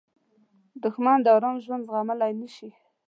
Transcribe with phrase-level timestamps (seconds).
[0.83, 2.69] دښمن د آرام ژوند زغملی نه شي